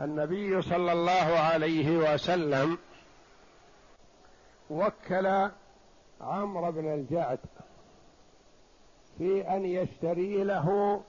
[0.00, 2.78] النبي صلى الله عليه وسلم
[4.70, 5.48] وكل
[6.20, 7.38] عمرو بن الجعد
[9.18, 11.00] في أن يشتري له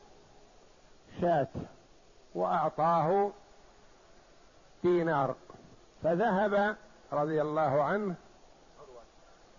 [1.21, 1.47] شاة
[2.35, 3.31] وأعطاه
[4.83, 5.35] دينار
[6.03, 6.75] فذهب
[7.13, 8.15] رضي الله عنه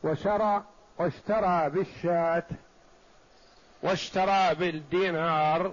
[0.04, 0.64] وشرى
[0.98, 2.44] واشترى بالشاة
[3.82, 5.72] واشترى بالدينار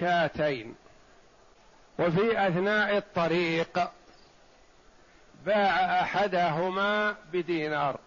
[0.00, 0.74] شاتين.
[1.98, 3.90] وفي أثناء الطريق
[5.46, 7.98] باع أحدهما بدينار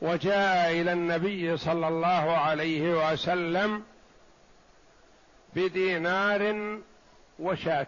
[0.00, 3.82] وجاء إلى النبي صلى الله عليه وسلم
[5.54, 6.80] بدينار
[7.38, 7.86] وشاة.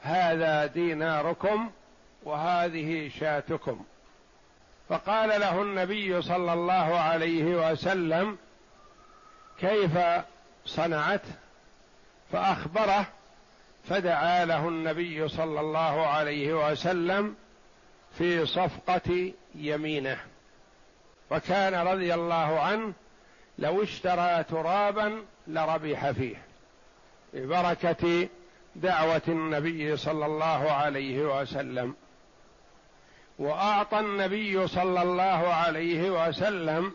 [0.00, 1.70] هذا ديناركم
[2.22, 3.84] وهذه شاتكم.
[4.88, 8.38] فقال له النبي صلى الله عليه وسلم
[9.60, 9.98] كيف
[10.66, 11.22] صنعت؟
[12.32, 13.06] فأخبره
[13.88, 17.34] فدعا له النبي صلى الله عليه وسلم
[18.18, 20.18] في صفقة يمينه.
[21.30, 22.92] وكان رضي الله عنه
[23.58, 26.36] لو اشترى ترابا لربح فيه
[27.34, 28.28] ببركة
[28.76, 31.94] دعوة النبي صلى الله عليه وسلم.
[33.38, 36.94] وأعطى النبي صلى الله عليه وسلم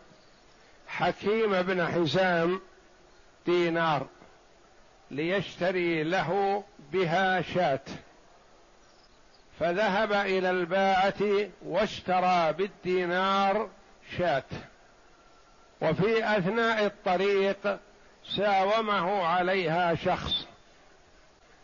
[0.88, 2.61] حكيم بن حزام
[3.45, 4.08] دينار.
[5.16, 7.80] ليشتري له بها شاة.
[9.59, 13.69] فذهب إلى الباعة واشترى بالدينار
[14.17, 14.43] شاة.
[15.81, 17.80] وفي أثناء الطريق
[18.38, 20.47] ساومه عليها شخص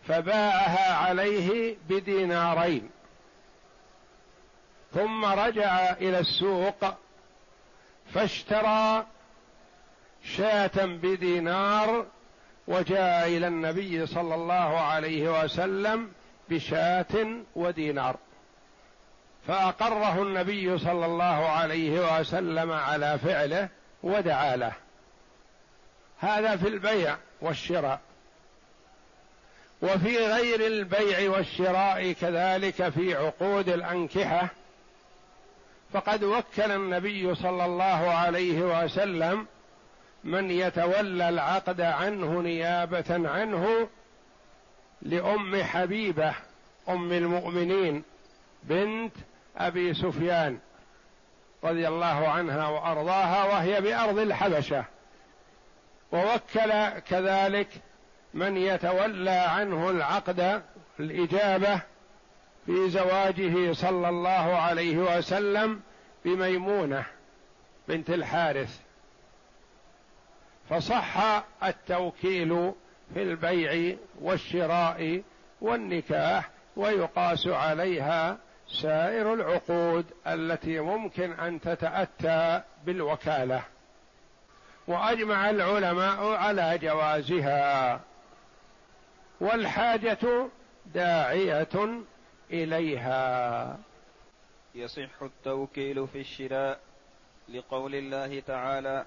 [0.08, 2.90] فباعها عليه بدينارين.
[4.94, 6.86] ثم رجع إلى السوق
[8.14, 9.06] فاشترى
[10.24, 12.06] شاة بدينار
[12.68, 16.12] وجاء إلى النبي صلى الله عليه وسلم
[16.50, 18.16] بشاة ودينار.
[19.48, 23.70] فأقره النبي صلى الله عليه وسلم على فعله
[24.04, 24.74] ودعا له.
[26.20, 28.00] هذا في البيع والشراء.
[29.82, 34.48] وفي غير البيع والشراء كذلك في عقود الأنكحة.
[35.94, 39.48] فقد وكل النبي صلى الله عليه وسلم
[40.24, 43.88] من يتولى العقد عنه نيابة عنه
[45.02, 46.34] لأم حبيبة
[46.90, 48.04] أم المؤمنين
[48.64, 49.14] بنت
[49.58, 50.60] أبي سفيان
[51.64, 54.86] رضي الله عنها وأرضاها وهي بأرض الحبشة.
[56.12, 57.68] ووكل كذلك
[58.34, 60.62] من يتولى عنه العقد
[61.00, 61.82] الإجابة
[62.66, 65.82] في زواجه صلى الله عليه وسلم
[66.26, 67.06] بميمونة
[67.88, 68.80] بنت الحارث.
[70.72, 72.74] فصح التوكيل
[73.14, 75.24] في البيع والشراء
[75.62, 78.38] والنكاح ويقاس عليها
[78.68, 83.64] سائر العقود التي ممكن أن تتأتى بالوكالة.
[84.88, 88.00] وأجمع العلماء على جوازها.
[89.42, 90.48] والحاجة
[90.86, 92.02] داعية
[92.52, 93.78] إليها.
[94.76, 96.80] يصح التوكيل في الشراء
[97.50, 99.06] لقول الله تعالى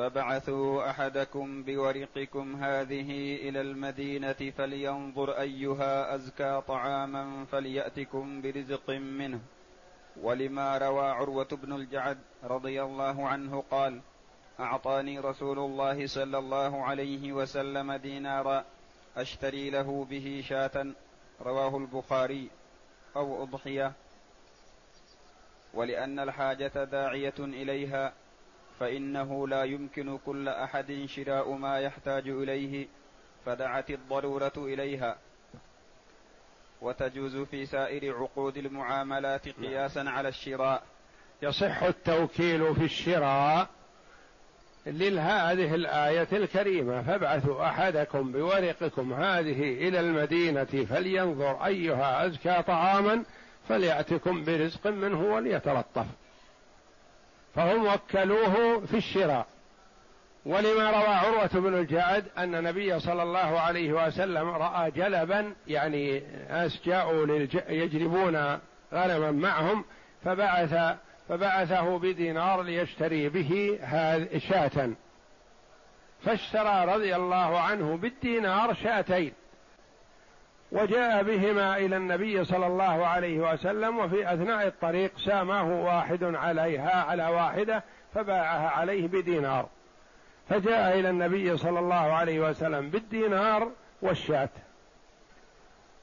[0.00, 9.40] فابعثوا أحدكم بورقكم هذه إلى المدينة فلينظر أيها أزكى طعاما فليأتكم برزق منه.
[10.20, 14.00] ولما روى عروة بن الجعد رضي الله عنه قال
[14.60, 18.64] أعطاني رسول الله صلى الله عليه وسلم دينارا
[19.16, 20.86] أشتري له به شاة
[21.40, 22.50] رواه البخاري
[23.16, 23.92] أو أضحية.
[25.74, 28.12] ولأن الحاجة داعية إليها
[28.80, 32.86] فإنه لا يمكن كل أحد شراء ما يحتاج إليه
[33.46, 35.16] فدعت الضرورة إليها.
[36.80, 40.82] وتجوز في سائر عقود المعاملات قياسا على الشراء.
[41.42, 43.68] يصح التوكيل في الشراء
[44.86, 53.24] لهذه الآية الكريمة فابعثوا أحدكم بورقكم هذه إلى المدينة فلينظر أيها أزكى طعاما
[53.68, 56.06] فليأتكم برزق منه وليتلطف.
[57.54, 59.46] فهم وكلوه في الشراء.
[60.46, 66.80] ولما روى عروة بن الجعد أن النبي صلى الله عليه وسلم رأى جلبا يعني ناس
[66.84, 68.58] جاءوا يجلبون
[68.94, 69.84] غنما معهم
[70.24, 70.96] فبعث
[71.28, 73.78] فبعثه بدينار ليشتري به
[74.48, 74.90] شاة.
[76.24, 79.32] فاشترى رضي الله عنه بالدينار شاتين.
[80.72, 87.26] وجاء بهما إلى النبي صلى الله عليه وسلم وفي أثناء الطريق سامه واحد عليها على
[87.26, 87.82] واحدة
[88.14, 89.68] فباعها عليه بدينار.
[90.48, 93.70] فجاء إلى النبي صلى الله عليه وسلم بالدينار
[94.02, 94.48] والشاة.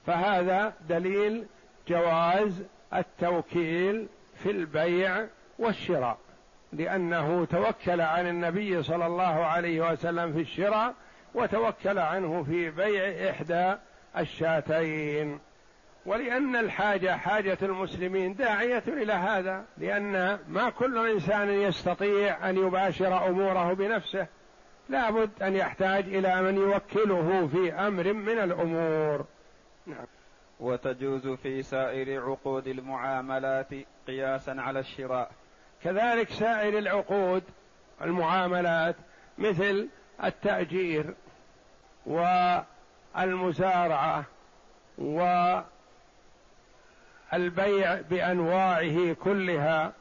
[0.07, 1.45] فهذا دليل
[1.87, 4.07] جواز التوكيل
[4.43, 5.25] في البيع
[5.59, 6.17] والشراء
[6.73, 10.93] لأنه توكل عن النبي صلى الله عليه وسلم في الشراء
[11.33, 13.75] وتوكل عنه في بيع إحدى
[14.17, 15.39] الشاتين.
[16.05, 23.73] ولأن الحاجة حاجة المسلمين داعية إلى هذا لأن ما كل إنسان يستطيع أن يباشر أموره
[23.73, 24.27] بنفسه.
[24.89, 29.25] لابد أن يحتاج إلى من يوكله في أمر من الأمور.
[29.85, 30.05] نعم.
[30.59, 33.67] وتجوز في سائر عقود المعاملات
[34.07, 35.31] قياسا على الشراء.
[35.83, 37.43] كذلك سائر العقود
[38.01, 38.95] المعاملات
[39.37, 39.87] مثل
[40.23, 41.13] التأجير
[43.17, 44.23] والمزارعة
[47.33, 49.93] والبيع بأنواعه كلها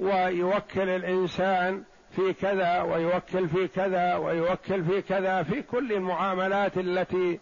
[0.00, 1.82] ويوكل الإنسان
[2.16, 7.40] في كذا ويوكل في كذا ويوكل في كذا في كل المعاملات التي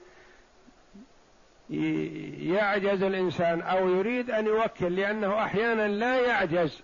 [2.40, 6.82] يعجز الإنسان أو يريد أن يوكل لأنه أحيانا لا يعجز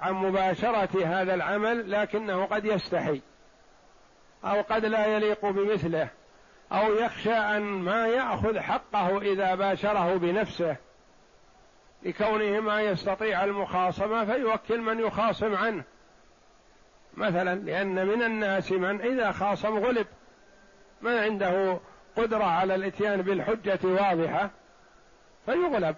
[0.00, 3.20] عن مباشرة هذا العمل لكنه قد يستحي
[4.44, 6.08] أو قد لا يليق بمثله.
[6.72, 10.76] أو يخشى أن ما يأخذ حقه إذا باشره بنفسه
[12.02, 15.84] لكونه ما يستطيع المخاصمة فيوكل من يخاصم عنه.
[17.14, 20.06] مثلا لأن من الناس من إذا خاصم غلب.
[21.02, 21.78] ما عنده
[22.16, 24.50] قدرة على الإتيان بالحجة واضحة؟
[25.46, 25.96] فيغلب.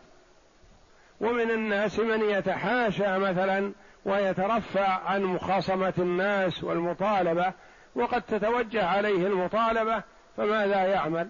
[1.21, 3.73] ومن الناس من يتحاشى مثلا
[4.05, 7.53] ويترفع عن مخاصمة الناس والمطالبة
[7.95, 10.03] وقد تتوجه عليه المطالبة
[10.39, 11.29] فماذا يعمل؟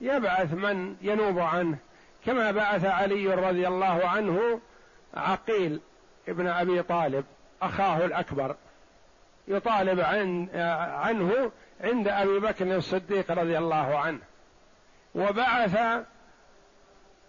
[0.00, 1.78] يبعث من ينوب عنه
[2.26, 4.60] كما بعث علي رضي الله عنه
[5.14, 5.80] عقيل
[6.28, 7.24] ابن أبي طالب
[7.62, 8.56] أخاه الأكبر
[9.48, 10.48] يطالب عن
[10.94, 11.50] عنه
[11.80, 14.20] عند أبي بكر الصديق رضي الله عنه
[15.14, 15.76] وبعث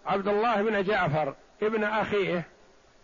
[0.06, 2.44] عبد الله بن جعفر ابن أخيه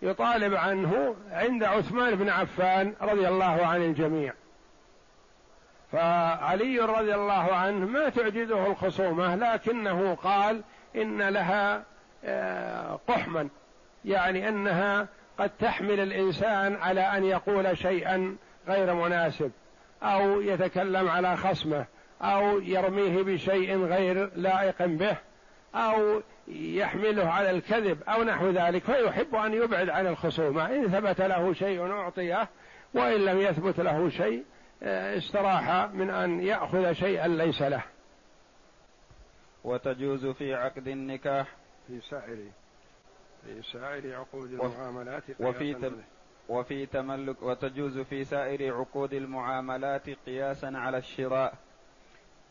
[0.02, 4.32] يطالب عنه عند عثمان بن عفان رضي الله عن الجميع
[5.94, 10.62] فعلي رضي الله عنه ما تعجزه الخصومة لكنه قال
[10.96, 11.82] إن لها
[12.25, 13.49] آه، قحما
[14.05, 15.08] يعني أنها
[15.38, 18.37] قد تحمل الإنسان على أن يقول شيئا
[18.69, 19.50] غير مناسب
[20.02, 21.85] أو يتكلم على خصمه
[22.23, 25.17] أو يرميه بشيء غير لائق به
[25.75, 31.52] أو يحمله على الكذب أو نحو ذلك فيحب أن يبعد عن الخصومة إن ثبت له
[31.52, 32.49] شيء أعطيه
[32.94, 34.44] وإن لم يثبت له شيء
[34.84, 37.82] استراح من أن يأخذ شيئا ليس له.
[39.64, 41.46] وتجوز في عقد النكاح.
[41.86, 42.38] في سائر
[43.44, 45.92] في سائر عقود المعاملات وفي
[46.48, 51.54] وفي تملك وتجوز في سائر عقود المعاملات قياسا على الشراء.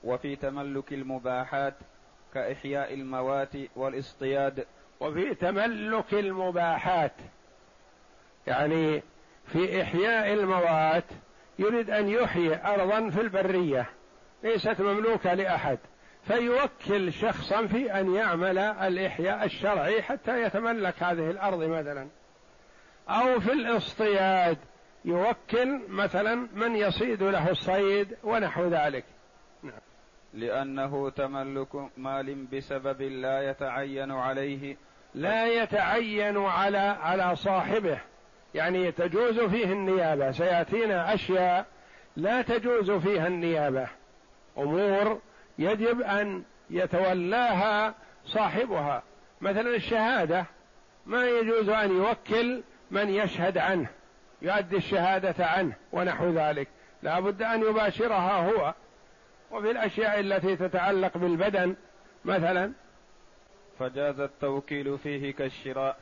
[0.03, 1.73] وفي تملك المباحات
[2.33, 4.65] كإحياء الموات والإصطياد.
[4.99, 7.13] وفي تملك المباحات
[8.47, 9.03] يعني
[9.45, 11.03] في إحياء الموات
[11.59, 13.89] يريد أن يحيي أرضا في البرية
[14.43, 15.77] ليست مملوكة لأحد.
[16.23, 22.07] فيوكل شخصا في أن يعمل الإحياء الشرعي حتى يتملك هذه الأرض مثلا.
[23.09, 24.57] أو في الاصطياد
[25.05, 29.05] يوكل مثلا من يصيد له الصيد ونحو ذلك.
[29.63, 29.79] نعم.
[30.33, 34.77] لأنه تملك مال بسبب لا يتعين عليه.
[35.13, 37.99] لا يتعين على على صاحبه.
[38.55, 40.31] يعني تجوز فيه النيابة.
[40.31, 41.65] سيأتينا أشياء
[42.17, 43.87] لا تجوز فيها النيابة.
[44.57, 45.21] أمور
[45.59, 47.93] يجب أن يتولاها
[48.25, 49.03] صاحبها.
[49.41, 50.45] مثلا الشهادة
[51.05, 53.89] ما يجوز أن يوكل من يشهد عنه
[54.41, 56.67] يؤدي الشهادة عنه ونحو ذلك.
[57.03, 58.73] لا بد أن يباشرها هو.
[59.51, 61.75] وفي الأشياء التي تتعلق بالبدن
[62.25, 62.71] مثلا
[63.79, 65.97] فجاز التوكيل فيه كالشراء.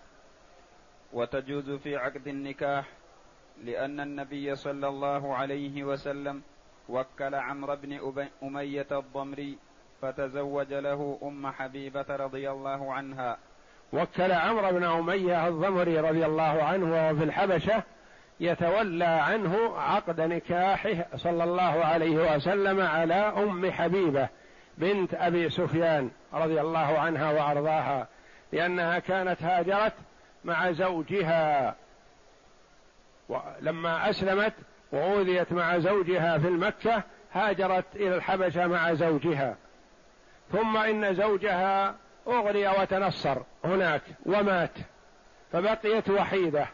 [1.13, 2.85] وتجوز في عقد النكاح
[3.63, 6.41] لأن النبي صلى الله عليه وسلم
[6.89, 7.99] وكل عمرو بن
[8.43, 9.57] أمية الضمري
[10.01, 13.37] فتزوج له أم حبيبة رضي الله عنها.
[13.93, 17.83] وكل عمرو بن أمية الضمري رضي الله عنه وهو في الحبشة
[18.39, 24.29] يتولى عنه عقد نكاحه صلى الله عليه وسلم على أم حبيبة
[24.77, 28.07] بنت أبي سفيان رضي الله عنها وأرضاها
[28.51, 29.93] لأنها كانت هاجرت
[30.45, 31.75] مع زوجها.
[33.61, 34.53] لما أسلمت
[34.91, 39.55] وأوذيت مع زوجها في المكة هاجرت إلى الحبشة مع زوجها.
[40.51, 41.95] ثم إن زوجها
[42.27, 44.71] أغري وتنصر هناك ومات
[45.51, 46.67] فبقيت وحيدة.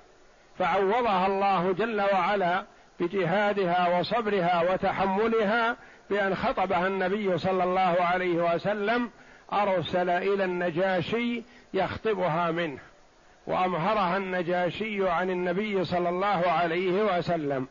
[0.60, 2.64] فعوضها الله جل وعلا
[3.00, 5.76] بجهادها وصبرها وتحملها
[6.10, 9.10] بأن خطبها النبي صلى الله عليه وسلم
[9.54, 11.44] أرسل إلى النجاشي
[11.74, 12.80] يخطبها منه.
[13.48, 17.68] وامهرها النجاشي عن النبي صلى الله عليه وسلم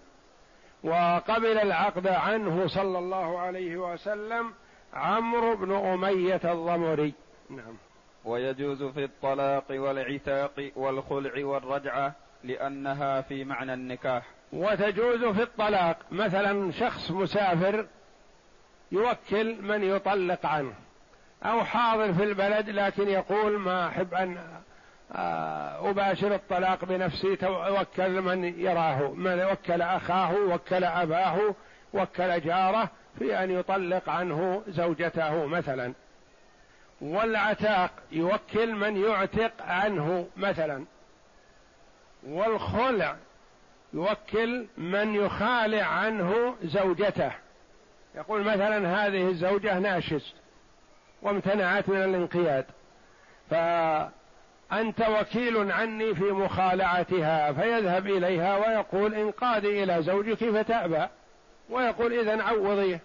[0.83, 4.53] وقبل العقد عنه صلى الله عليه وسلم
[4.95, 7.15] عمرو بن أمية الضمري.
[7.51, 7.77] نعم.
[8.25, 12.13] ويجوز في الطلاق والعتاق والخلع والرجعة
[12.45, 14.23] لأنها في معنى النكاح.
[14.53, 17.87] وتجوز في الطلاق مثلا شخص مسافر
[18.93, 20.75] يوكل من يطلق عنه
[21.43, 24.56] أو حاضر في البلد لكن يقول ما أحب أن آه،
[25.11, 31.55] أباشر الطلاق بنفسي توكل من يراه من وكل أخاه وكل أباه
[31.95, 35.93] وكل جاره في أن يطلق عنه زوجته مثلا.
[37.01, 40.85] والعتاق يوكل من يعتق عنه مثلا.
[42.27, 43.17] والخلع
[43.93, 47.33] يوكل من يخالع عنه زوجته.
[48.15, 50.35] يقول مثلا هذه الزوجة ناشز
[51.23, 52.65] وامتنعت من الانقياد.
[54.71, 61.07] فأنت وكيل عني في مخالعتها فيذهب إليها ويقول انقادي إلى زوجك فتأبى
[61.71, 63.01] ويقول إذا عوضيه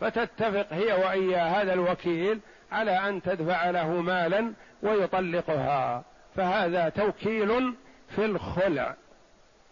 [0.00, 2.40] فتتفق هي وإياه هذا الوكيل
[2.72, 4.52] على أن تدفع له مالا
[4.82, 6.04] ويطلقها.
[6.36, 7.74] فهذا توكيل
[8.16, 8.94] في الخلع.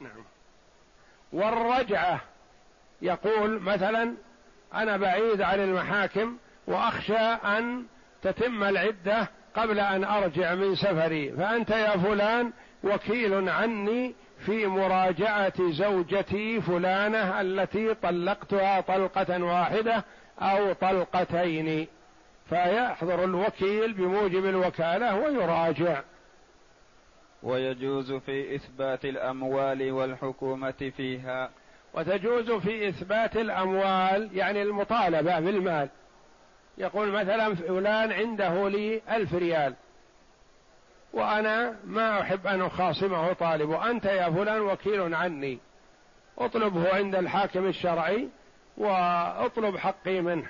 [0.01, 0.25] نعم.
[1.33, 2.21] والرجعة
[3.03, 4.15] يقول مثلا
[4.75, 7.85] أنا بعيد عن المحاكم وأخشى أن
[8.23, 12.53] تتم العدة قبل أن أرجع من سفري فأنت يا فلان
[12.85, 14.15] وكيل عني
[14.47, 20.05] في مراجعة زوجتي فلانة التي طلقتها طلقة واحدة
[20.41, 21.87] أو طلقتين.
[22.49, 26.03] فيحضر الوكيل بموجب الوكالة ويراجع.
[27.43, 31.51] ويجوز في إثبات الأموال والحكومة فيها.
[31.95, 35.89] وتجوز في إثبات الأموال يعني المطالبة بالمال.
[36.79, 39.75] يقول مثلا فلان عنده لي ألف ريال
[41.13, 45.59] وأنا ما أحب أن أخاصمه طالب وأنت يا فلان وكيل عني.
[46.39, 48.29] اطلبه عند الحاكم الشرعي
[48.77, 50.47] وأطلب حقي منه.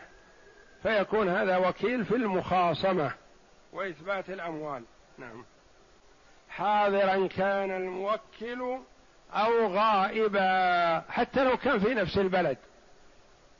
[0.82, 3.12] فيكون هذا وكيل في المخاصمة
[3.72, 4.82] وإثبات الأموال.
[5.18, 5.44] نعم.
[6.48, 8.78] حاضرا كان الموكل
[9.32, 12.58] أو غائبا حتى لو كان في نفس البلد.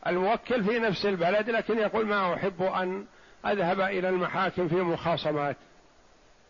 [0.06, 3.06] الموكل في نفس البلد لكن يقول ما أحب أن
[3.46, 5.56] أذهب إلى المحاكم في مخاصمات.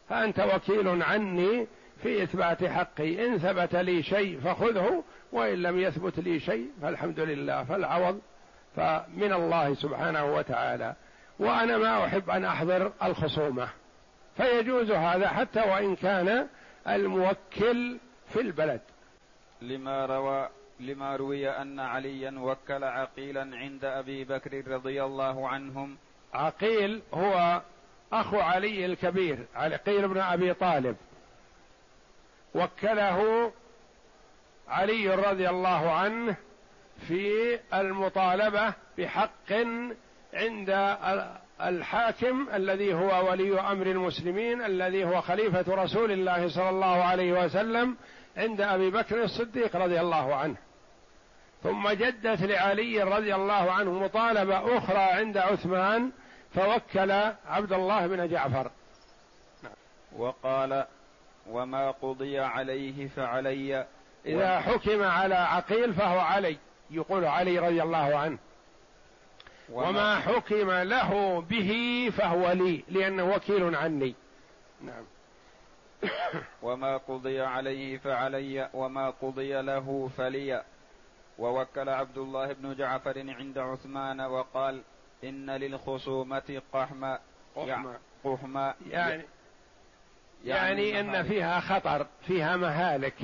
[0.08, 1.66] فأنت وكيل عني
[2.02, 3.26] في إثبات حقي.
[3.26, 8.20] إن ثبت لي شيء فخذه وإن لم يثبت لي شيء فالحمد لله فالعوض
[8.76, 10.94] فمن الله سبحانه وتعالى.
[11.38, 13.68] وأنا ما أحب أن أحضر الخصومة.
[14.37, 16.46] فيجوز هذا حتى وإن كان
[16.88, 17.99] الموكل
[18.32, 18.80] في البلد.
[19.62, 20.49] لما روى
[20.81, 25.97] لما روي أن عليا وكل عقيلا عند أبي بكر رضي الله عنهم.
[26.35, 27.62] عقيل هو
[28.12, 30.97] أخو علي الكبير عقيل بن أبي طالب.
[32.54, 33.52] وكله
[34.69, 36.37] علي رضي الله عنه
[37.09, 39.52] في المطالبة بحق
[40.35, 40.97] عند
[41.61, 47.97] الحاكم الذي هو ولي أمر المسلمين الذي هو خليفة رسول الله صلى الله عليه وسلم
[48.37, 50.57] عند أبي بكر الصديق رضي الله عنه.
[51.64, 56.11] ثم جدت لعلي رضي الله عنه مطالبة أخرى عند عثمان
[56.54, 57.11] فوكل
[57.47, 58.71] عبد الله بن جعفر.
[60.16, 60.85] وقال
[61.50, 63.87] وما قضي عليه فعلي.
[64.26, 66.56] إذا حكم على عقيل فهو علي
[66.90, 68.38] يقول علي رضي الله عنه.
[69.73, 74.14] وما حكم له به فهو لي لأنه وكيل عني.
[74.80, 75.04] نعم.
[76.62, 80.62] وما قضي عليه فعلي وما قضي له فلي.
[81.38, 84.83] ووكل عبد الله بن جعفر عند عثمان وقال
[85.25, 87.19] إن للخصومة قحما
[88.25, 89.25] قحما يعني
[90.45, 93.14] يعني, يعني إن فيها خطر فيها مهالك.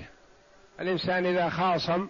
[0.80, 2.08] الإنسان إذا خاصم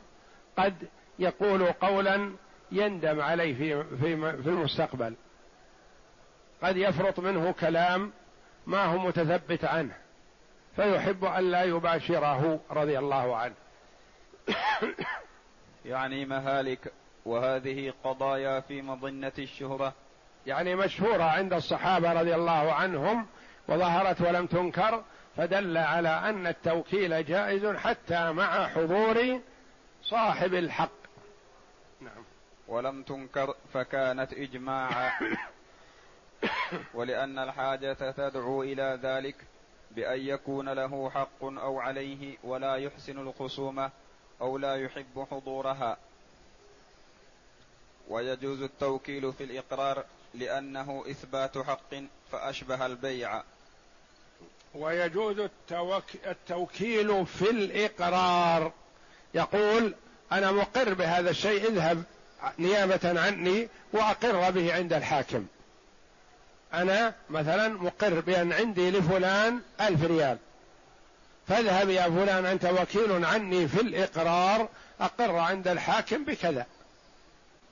[0.57, 0.89] قد
[1.19, 2.33] يقول قولا
[2.73, 5.15] يندم عليه في في في المستقبل.
[6.63, 8.13] قد يفرط منه كلام
[8.67, 9.95] ما هو متثبت عنه.
[10.77, 13.55] فيحب أن لا يباشره رضي الله عنه.
[15.85, 16.93] يعني مهالك
[17.25, 19.95] وهذه قضايا في مظنة الشهرة.
[20.47, 23.27] يعني مشهورة عند الصحابة رضي الله عنهم
[23.69, 25.05] وظهرت ولم تنكر
[25.37, 29.41] فدل على أن التوكيل جائز حتى مع حضور
[30.03, 30.91] صاحب الحق.
[32.01, 32.25] نعم.
[32.69, 35.13] ولم تنكر فكانت إجماعا.
[36.95, 39.37] ولأن الحاجة تدعو إلى ذلك
[39.91, 43.91] بأن يكون له حق أو عليه ولا يحسن الخصومة.
[44.41, 45.97] أو لا يحب حضورها.
[48.09, 50.05] ويجوز التوكيل في الإقرار
[50.35, 51.95] لأنه إثبات حق
[52.33, 53.43] فأشبه البيع.
[54.75, 56.05] ويجوز التوك...
[56.27, 58.73] التوكيل في الإقرار.
[59.35, 59.95] يقول
[60.33, 62.03] أنا مقر بهذا الشيء اذهب
[62.59, 65.47] نيابة عني وأقر به عند الحاكم.
[66.75, 70.39] أنا مثلا مقر بأن عندي لفلان ألف ريال.
[71.51, 74.69] فاذهب يا فلان أنت وكيل عني في الإقرار
[75.01, 76.67] أقر عند الحاكم بكذا.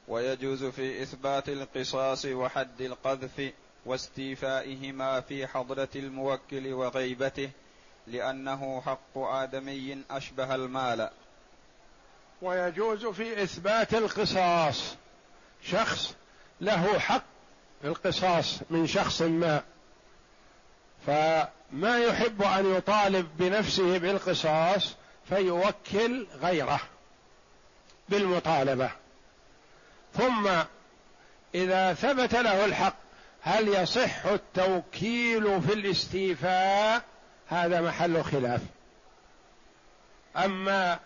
[0.08, 3.52] ويجوز في إثبات القصاص وحد القذف
[3.86, 7.50] واستيفائهما في حضرة الموكل وغيبته
[8.06, 11.10] لأنه حق آدمي أشبه المال.
[12.42, 14.96] ويجوز في إثبات القصاص.
[15.62, 16.14] شخص
[16.60, 17.24] له حق
[17.84, 19.62] القصاص من شخص ما.
[21.08, 24.94] فما يحب أن يطالب بنفسه بالقصاص
[25.28, 26.80] فيوكل غيره
[28.08, 28.90] بالمطالبة.
[30.14, 30.48] ثم
[31.54, 32.94] إذا ثبت له الحق
[33.42, 37.02] هل يصح التوكيل في الاستيفاء؟
[37.48, 38.60] هذا محل خلاف.
[40.36, 40.98] أما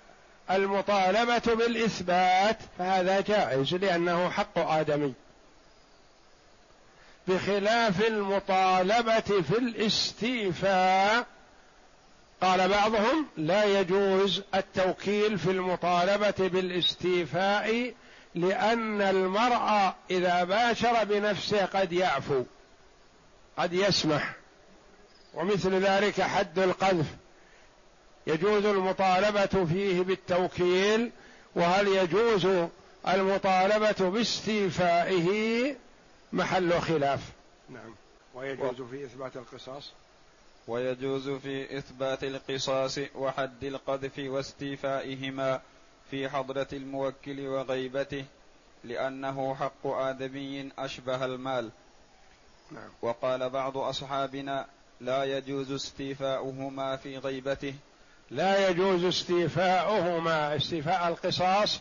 [0.51, 5.15] المطالبة بالإثبات فهذا جائز لأنه حق آدمي.
[7.29, 11.27] بخلاف المطالبة في الاستيفاء.
[12.41, 17.95] قال بعضهم لا يجوز التوكيل في المطالبة بالاستيفاء
[18.35, 22.43] لأن المرء إذا باشر بنفسه قد يعفو
[23.57, 24.35] قد يسمح.
[25.35, 27.07] ومثل ذلك حد القذف.
[28.27, 31.11] يجوز المطالبة فيه بالتوكيل
[31.55, 32.49] وهل يجوز
[33.09, 35.75] المطالبة باستيفائه؟
[36.33, 37.33] محل خلاف.
[37.69, 37.95] نعم.
[38.35, 38.87] ويجوز و...
[38.87, 39.93] في إثبات القصاص؟
[40.69, 45.61] ويجوز في إثبات القصاص وحد القذف واستيفائهما
[46.11, 48.25] في حضرة الموكل وغيبته
[48.85, 51.71] لأنه حق آدمي أشبه المال.
[52.71, 52.91] نعم.
[53.03, 54.67] وقال بعض أصحابنا
[55.01, 57.75] لا يجوز استيفاؤهما في غيبته.
[58.31, 61.81] لا يجوز استيفاؤهما استيفاء القصاص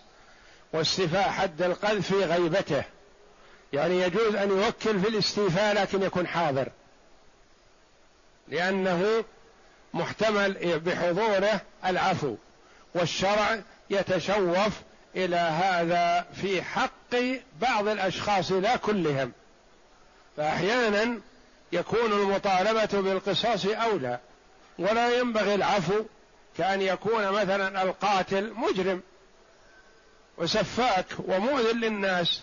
[0.74, 2.84] واستيفاء حد القذف في غيبته.
[3.74, 6.70] يعني يجوز أن يوكل في الاستيفاء لكن يكون حاضر.
[8.48, 9.24] لأنه
[9.94, 12.36] محتمل بحضوره العفو
[12.96, 14.74] والشرع يتشوف
[15.16, 17.16] إلى هذا في حق
[17.62, 19.32] بعض الأشخاص لا كلهم.
[20.38, 21.20] فاحيانا
[21.72, 24.20] يكون المطالبة بالقصاص أولى
[24.80, 26.04] ولا ينبغي العفو
[26.58, 29.02] كأن يكون مثلا القاتل مجرم
[30.38, 32.42] وسفاك ومؤذن للناس.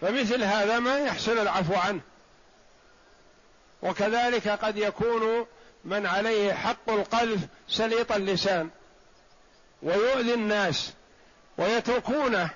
[0.00, 2.00] فمثل هذا ما يحصل العفو عنه.
[3.82, 5.46] وكذلك قد يكون
[5.84, 8.70] من عليه حق القذف سليط اللسان
[9.82, 10.92] ويؤذي الناس
[11.58, 12.50] ويتركونه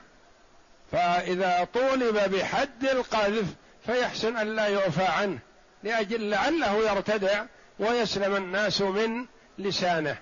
[0.93, 3.47] فإذا طولب بحد القذف
[3.87, 5.39] فيحسن أن لا يعفى عنه
[5.83, 7.45] لأجل لعله يرتدع
[7.79, 9.27] ويسلم الناس من
[9.59, 10.17] لسانه.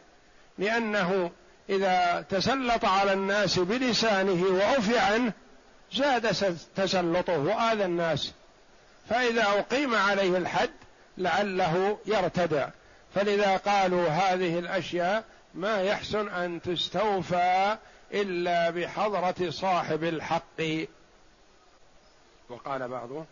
[0.59, 1.31] لأنه
[1.71, 5.33] إذا تسلط على الناس بلسانه وعفي عنه
[5.93, 6.35] زاد
[6.77, 8.33] تسلطه وآذى الناس.
[9.09, 10.71] فإذا أقيم عليه الحد
[11.19, 12.69] لعله يرتدع.
[13.15, 15.25] فلذا قالوا هذه الأشياء
[15.55, 17.77] ما يحسن أن تستوفى
[18.13, 20.63] إلا بحضرة صاحب الحق.
[22.49, 23.25] وقال بعضه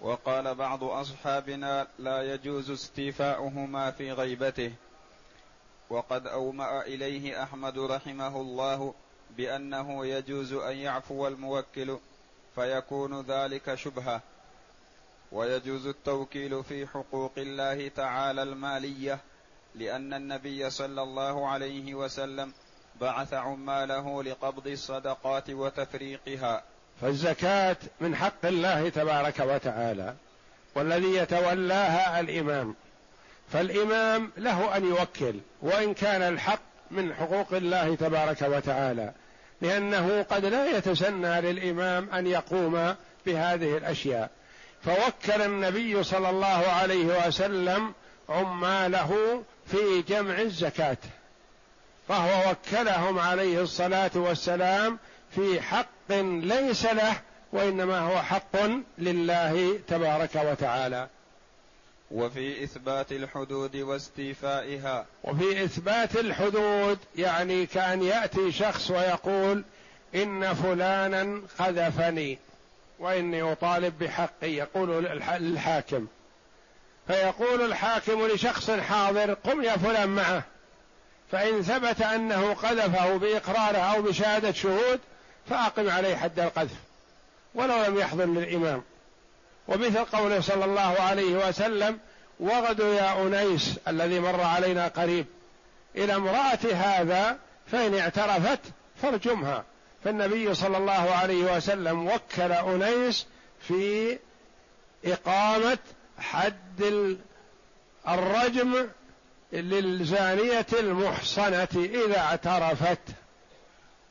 [0.00, 4.72] وقال بعض أصحابنا لا يجوز استيفاؤهما في غيبته.
[5.90, 8.94] وقد أومأ إليه أحمد رحمه الله
[9.36, 11.98] بأنه يجوز أن يعفو الموكل
[12.54, 14.20] فيكون ذلك شبهة.
[15.32, 19.18] ويجوز التوكيل في حقوق الله تعالى المالية
[19.74, 22.52] لأن النبي صلى الله عليه وسلم
[23.00, 26.62] بعث عماله لقبض الصدقات وتفريقها.
[27.00, 30.14] فالزكاة من حق الله تبارك وتعالى
[30.74, 32.74] والذي يتولاها الإمام.
[33.52, 39.12] فالإمام له أن يوكل وإن كان الحق من حقوق الله تبارك وتعالى
[39.60, 42.94] لأنه قد لا يتسنى للإمام أن يقوم
[43.26, 44.30] بهذه الأشياء.
[44.84, 47.92] فوكل النبي صلى الله عليه وسلم
[48.28, 50.96] عماله في جمع الزكاة
[52.08, 54.98] فهو وكلهم عليه الصلاة والسلام
[55.34, 57.20] في حق ليس له
[57.52, 58.56] وإنما هو حق
[58.98, 61.08] لله تبارك وتعالى.
[62.10, 65.06] وفي إثبات الحدود واستيفائها.
[65.24, 69.64] وفي إثبات الحدود يعني كأن يأتي شخص ويقول
[70.14, 72.38] إن فلانا قذفني
[72.98, 74.50] وإني أطالب بحقي.
[74.50, 76.06] يقول للحاكم
[77.06, 80.42] فيقول الحاكم لشخص حاضر قم يا فلان معه.
[81.32, 85.00] فإن ثبت أنه قذفه بإقراره أو بشهادة شهود
[85.50, 86.78] فأقم عليه حد القذف.
[87.54, 88.82] ولو لم يحضر للإمام.
[89.68, 91.98] ومثل قوله صلى الله عليه وسلم
[92.40, 95.26] وغدوا يا أنيس الذي مر علينا قريب
[95.96, 98.60] إلى امرأة هذا فإن اعترفت
[99.02, 99.64] فارجمها.
[100.04, 103.26] فالنبي صلى الله عليه وسلم وكل أنيس
[103.60, 104.18] في
[105.04, 105.78] إقامة
[106.18, 107.16] حد
[108.08, 108.88] الرجم
[109.52, 113.00] للزانية المحصنة إذا اعترفت.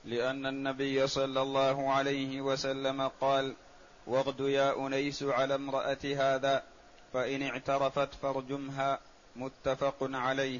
[0.05, 3.53] لأن النبي صلى الله عليه وسلم قال
[4.07, 6.63] واغد يا أنيس على امرأة هذا
[7.13, 8.99] فإن اعترفت فارجمها
[9.35, 10.59] متفق عليه.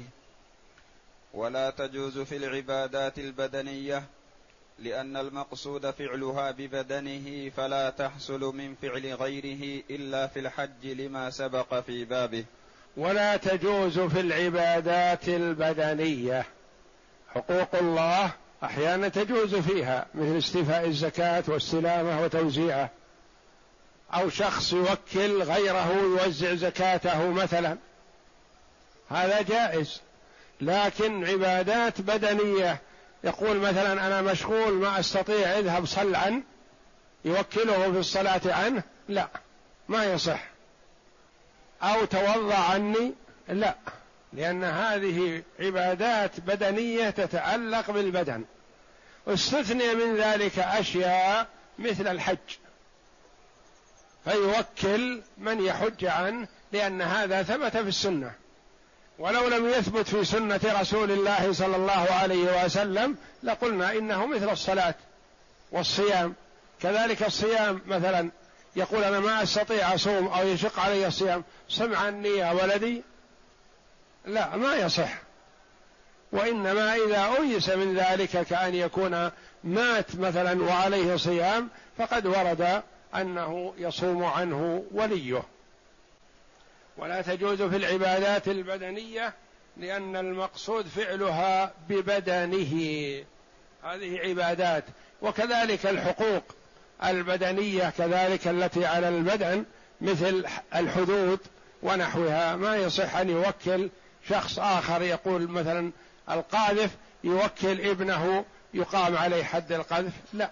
[1.34, 4.02] ولا تجوز في العبادات البدنية
[4.78, 12.04] لأن المقصود فعلها ببدنه فلا تحصل من فعل غيره إلا في الحج لما سبق في
[12.04, 12.44] بابه.
[12.96, 16.46] ولا تجوز في العبادات البدنية.
[17.34, 18.32] حقوق الله
[18.64, 22.90] أحيانا تجوز فيها مثل استيفاء الزكاة واستلامه وتوزيعه.
[24.14, 27.76] أو شخص يوكل غيره يوزع زكاته مثلا.
[29.10, 30.00] هذا جائز.
[30.60, 32.80] لكن عبادات بدنية.
[33.24, 36.42] يقول مثلا أنا مشغول ما أستطيع اذهب صل عنه.
[37.24, 39.28] يوكله في الصلاة عنه؟ لا.
[39.88, 40.48] ما يصح.
[41.82, 43.14] أو توضأ عني؟
[43.48, 43.74] لا.
[44.32, 48.44] لأن هذه عبادات بدنية تتعلق بالبدن.
[49.28, 51.46] استثني من ذلك أشياء
[51.78, 52.36] مثل الحج.
[54.24, 58.32] فيوكل من يحج عنه لأن هذا ثبت في السنة.
[59.18, 64.94] ولو لم يثبت في سنة رسول الله صلى الله عليه وسلم لقلنا إنه مثل الصلاة
[65.72, 66.34] والصيام.
[66.82, 68.30] كذلك الصيام مثلا
[68.76, 73.02] يقول أنا ما أستطيع أصوم أو يشق علي الصيام صم عني يا ولدي؟
[74.26, 75.28] لا ما يصح.
[76.32, 79.30] وإنما إذا أيس من ذلك كأن يكون
[79.64, 82.82] مات مثلا وعليه صيام فقد ورد
[83.14, 85.42] أنه يصوم عنه وليه.
[86.96, 89.34] ولا تجوز في العبادات البدنية
[89.76, 92.74] لأن المقصود فعلها ببدنه.
[93.84, 94.84] هذه عبادات.
[95.22, 96.42] وكذلك الحقوق
[97.04, 99.64] البدنية كذلك التي على البدن
[100.00, 100.44] مثل
[100.74, 101.40] الحدود
[101.82, 102.56] ونحوها.
[102.56, 103.90] ما يصح أن يوكل
[104.28, 105.92] شخص آخر يقول مثلا
[106.30, 106.90] القاذف
[107.24, 108.44] يوكل ابنه
[108.74, 110.12] يقام عليه حد القذف.
[110.32, 110.50] لا.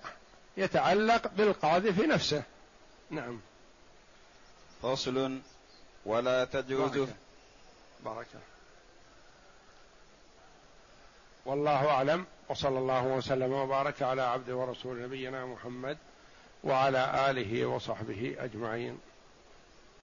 [0.57, 2.43] يتعلق بالقاذف نفسه.
[3.11, 3.41] نعم.
[4.83, 5.39] فصل
[6.07, 6.91] ولا تجوز.
[6.91, 7.15] بركة,
[8.05, 8.41] بركة.
[11.47, 12.27] والله أعلم.
[12.49, 15.99] وصلى الله وسلم وبارك على عبد ورسول نبينا محمد
[16.65, 18.99] وعلى آله وصحبه أجمعين.